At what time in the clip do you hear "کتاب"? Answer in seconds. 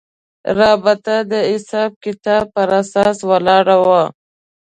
2.03-2.43